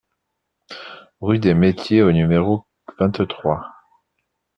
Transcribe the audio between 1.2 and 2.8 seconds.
des Metiers au numéro